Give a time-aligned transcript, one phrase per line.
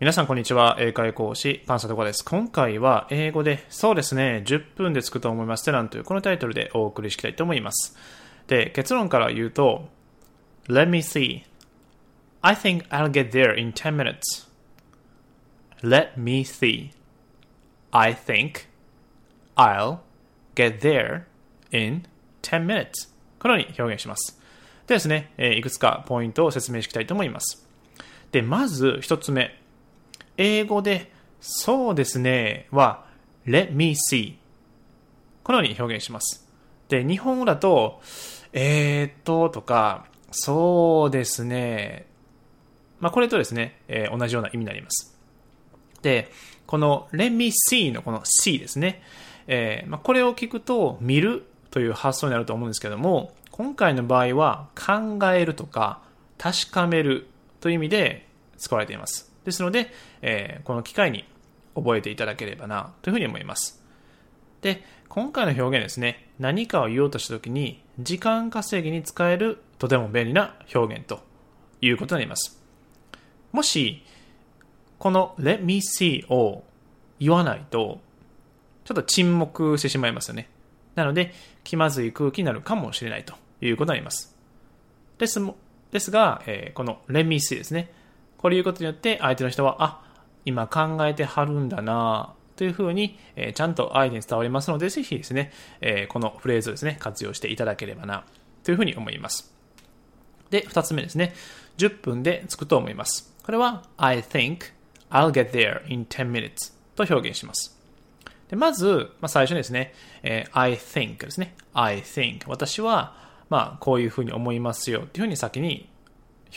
[0.00, 0.76] 皆さんこんにちは。
[0.80, 2.24] 英会講師、パンサトコです。
[2.24, 5.64] 今回は英語で、そうですね、10分でつくと思います。
[5.64, 7.96] テランというこのタイトルでお送りしたいと思います。
[8.48, 9.88] で、結論から言うと、
[10.66, 11.44] Let me see.
[12.42, 14.48] I think I'll get there in 10 minutes.
[15.80, 16.90] Let me see.
[17.92, 18.66] I think
[19.54, 19.98] I'll
[20.56, 21.22] get there
[21.70, 22.02] in
[22.42, 23.10] 10 minutes.
[23.38, 24.40] このように表現します。
[24.88, 27.64] でですね、いくつかポイントを説明していきたいと思います。
[28.32, 29.56] で、まず一つ目。
[30.36, 33.04] 英語で、そうですねは、
[33.46, 34.34] let me see。
[35.42, 36.48] このように表現します。
[36.88, 38.00] で、日本語だと、
[38.52, 42.06] えー、っと、とか、そうですね。
[43.00, 45.18] まあ、これとですね、えー、同じような意味になります。
[46.02, 46.30] で、
[46.66, 49.02] この let me see のこの see ですね。
[49.46, 56.00] えー、まあ、これを聞くと、見るという発想になると思うんですけども、今回の場合は考えるとか
[56.38, 57.28] 確かめる
[57.60, 59.33] という意味で使われています。
[59.44, 59.90] ですので、
[60.22, 61.24] えー、この機会に
[61.74, 63.82] 覚えていただければなというふうに思います。
[64.62, 71.20] で、今回の表現ですね、何かを言おうとしたときに、時間稼ぎに使えるとても便利な表現と
[71.80, 72.60] いうことになります。
[73.52, 74.02] もし、
[74.98, 76.64] この let me see を
[77.20, 78.00] 言わないと、
[78.84, 80.48] ちょっと沈黙してしまいますよね。
[80.94, 84.36] なので、気まずい空気になるかもしれないということになります。
[85.18, 85.40] です
[85.92, 87.92] ですが、えー、この let me see ですね。
[88.44, 90.02] これ言うことによって相手の人は、あ、
[90.44, 98.26] 今考えてはるんだなというふうに、えー、ちゃんと相手に伝わりますので、ぜひですね、えー、このフレーズをですね、活用していただければな
[98.62, 99.50] というふうに思います。
[100.50, 101.32] で、二つ目ですね。
[101.78, 103.34] 10分でつくと思います。
[103.42, 104.58] これは、I think
[105.10, 107.80] I'll get there in 10 minutes と表現します。
[108.50, 111.54] でまず、まあ、最初にですね、えー、I think ですね。
[111.72, 113.16] I think 私は、
[113.48, 115.88] まあ、こういうふうに思いますよっていうふうに先に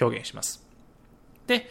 [0.02, 0.67] 表現します。
[1.48, 1.70] で、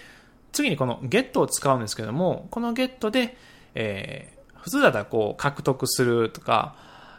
[0.52, 3.36] 次にこの get を使うんですけども、この get で、
[3.74, 6.74] えー、普通だったらこう獲得するとか、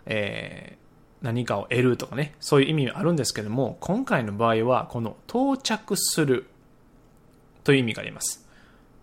[0.05, 6.48] えー、何かを得るとかね、そういう意味があるんですけども、今回の場合はこの到着する
[7.64, 8.48] という意味があります。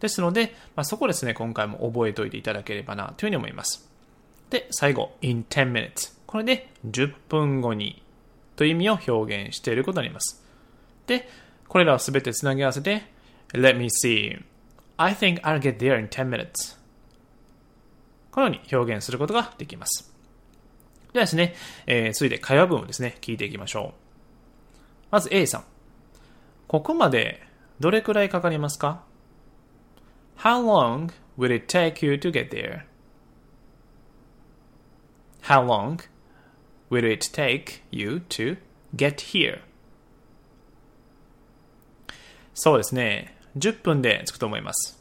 [0.00, 3.88] ですので、まあ、そこですね、今回も覚えておいていただければなというふうに思います。
[4.50, 6.14] で、最後、in 10 minutes。
[6.26, 8.02] これで10分後に
[8.56, 10.44] という意味を表現していることになります。
[11.06, 11.28] で、
[11.68, 13.13] これらをすべてつなぎ合わせて、
[13.52, 14.42] Let me see.
[14.96, 16.76] I think I'll get there in 10 minutes.
[18.30, 20.12] このように表現することができます。
[21.12, 21.54] ではですね、
[21.86, 24.00] えー、続いて会話文をですね、聞いていきましょう。
[25.12, 25.64] まず A さん。
[26.66, 27.40] ここまで
[27.78, 29.04] どれくらいかかりますか
[30.38, 32.50] ?How long will it take you to get
[35.42, 36.00] there?How long
[36.90, 38.58] will it take you to
[38.96, 39.60] get here?
[42.54, 43.33] そうですね。
[43.56, 44.98] 10分で着くと思います。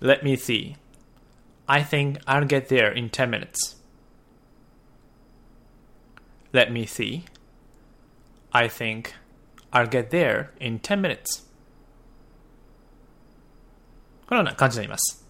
[0.00, 0.76] Let me see.
[1.66, 3.76] I think I'll get there in 10 minutes.
[6.52, 7.22] Let me see.
[8.52, 9.12] I think
[9.72, 11.44] I'll get there in 10 minutes.
[14.28, 15.24] このような感じになります。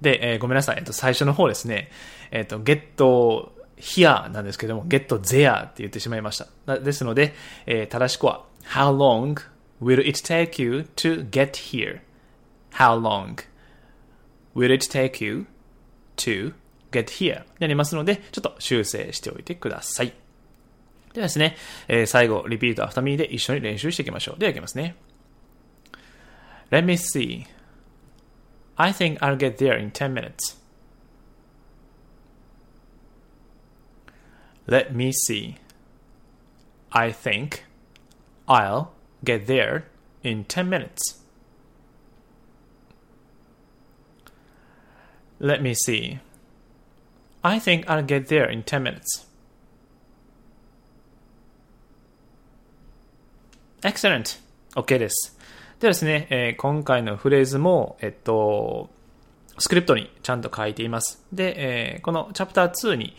[0.00, 0.76] で、えー、ごめんなさい。
[0.78, 1.90] えっと、最初の方ですね。
[2.30, 2.94] えっと、get
[3.76, 6.78] here なんですけども、get there って言ってしまいました。
[6.78, 7.34] ですので、
[7.66, 9.40] えー、正しくは、how long
[9.82, 12.02] will it take you to get here?
[12.74, 13.40] How long
[14.54, 15.46] will it take you
[16.18, 16.54] to
[16.92, 17.40] get here?
[17.40, 20.14] になりますので、ちょっと修正しておいてください。
[21.12, 21.56] ではですね、
[21.88, 24.38] えー、最後、 repeat after me で一緒に練習していきましょう。
[24.38, 24.94] では、いきますね。
[26.70, 27.46] Let me see.
[28.76, 30.56] I think I'll get there in 10 minutes.
[34.66, 35.56] Let me see.
[36.90, 37.64] I think
[38.46, 38.92] I'll
[39.24, 39.84] get there
[40.22, 41.20] in 10 minutes.
[45.40, 46.20] Let me see.
[47.42, 49.26] I think I'll get there in 10 minutes.
[53.82, 54.38] Excellent!
[54.76, 55.36] OK です。
[55.80, 58.90] ではですね、えー、今回のフレーズも、えっと、
[59.58, 61.24] スクリプトにちゃんと書いています。
[61.32, 63.16] で、えー、このチャプター2に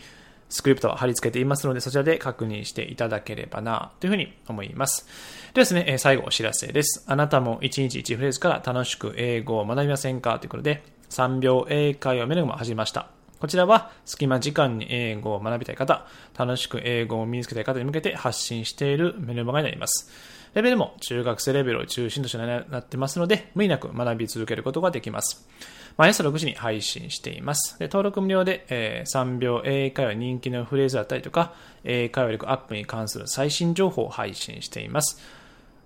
[0.54, 5.04] スクリプトを貼り付けていますので、そちらで確認していただければな、というふうに思います。
[5.52, 7.04] でですね、最後お知らせです。
[7.08, 10.38] あなたも1日1フレーズから楽しく英語を学びませんか？
[10.38, 13.08] ということで、3秒英会話メルグも始めました。
[13.40, 16.06] こちらは隙間時間に英語を学びたい方、
[16.38, 20.10] 楽しく英語を身につけたい方に向けて発信しているメルマガになります。
[20.54, 25.48] レベルも中学生レベルを中心としてなってますので、無理なく学び続けることができます。
[25.96, 27.78] 毎朝6時に配信しています。
[27.78, 31.54] で登録無料で、えー、3秒英会話人気のフレーズだったりとか、
[31.84, 35.20] 英会話力アップに関する最新情報を配信しています。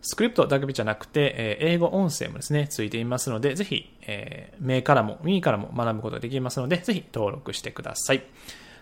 [0.01, 8.23] スクリプトだけじゃなくて、え英語音声もですね、ついていますので、ぜひ、えー目からも耳からも学ぶことができますので、ぜひ登録してください。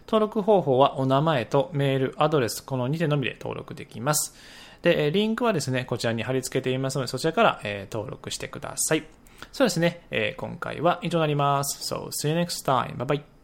[0.06, 4.34] 登録方法はお名前とメール、アドレス、この2点のみで登録できます。
[4.82, 9.04] で、リンクはですね、こちらに貼り付けていますので、そちらから、え登録してください。
[9.52, 11.94] そうですね、えー今回は以上になります。
[11.94, 12.96] So, see you next time.
[12.96, 13.35] Bye bye.